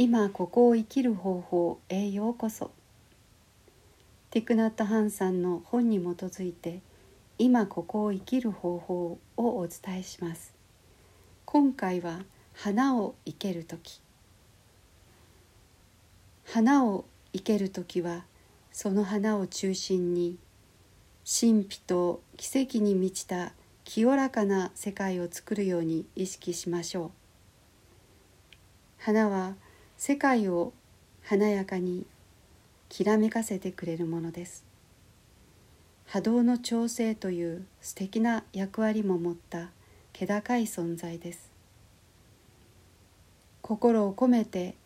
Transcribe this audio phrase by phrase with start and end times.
[0.00, 2.70] 今ここを生きる方法へようこそ。
[4.30, 6.82] ティクナット・ハンさんの本に基づいて
[7.36, 10.54] 今ここを生きる方法をお伝えします。
[11.44, 12.20] 今回は
[12.54, 14.00] 花を生ける時。
[16.44, 18.24] 花を生ける時は
[18.70, 20.38] その花を中心に
[21.24, 23.52] 神秘と奇跡に満ちた
[23.82, 27.10] 清らかな世界を作るように意識しましょう。
[28.98, 29.56] 花は
[30.00, 30.72] 世界を
[31.22, 32.06] 華やかに
[32.88, 34.64] きらめかせてくれるものです。
[36.06, 39.70] 波動の調整という素敵な役割も持った
[40.12, 41.50] 気高い存在です。
[43.60, 44.76] 心を込めて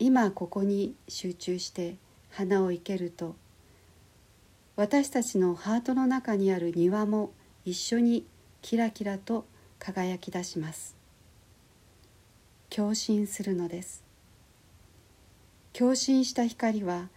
[0.00, 1.94] 今ここに集中して
[2.30, 3.36] 花を生けると
[4.74, 7.30] 私たちのハートの中にある庭も
[7.64, 8.26] 一緒に
[8.62, 9.46] キラキラと
[9.78, 10.96] 輝き出します。
[12.68, 14.05] 共振するのです。
[15.78, 17.10] 共振した光は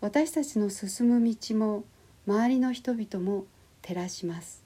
[0.00, 1.82] 私たちの進む道も
[2.28, 3.44] 周りの人々も
[3.82, 4.62] 照らします。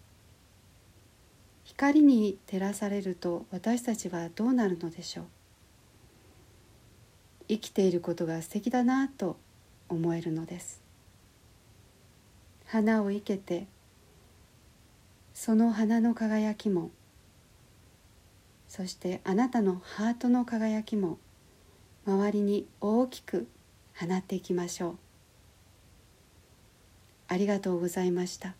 [1.64, 5.24] 光に照らされると私たちはどうなるのでしょう。
[7.48, 9.38] 生きていることが素敵だなと
[9.88, 10.82] 思えるのです。
[12.66, 13.66] 花を生けて
[15.32, 16.90] その花の輝きも
[18.68, 21.16] そしてあなたのハートの輝きも
[22.08, 23.46] 周りに大きく
[23.94, 24.96] 放っていきましょう
[27.28, 28.54] ありがとうございました。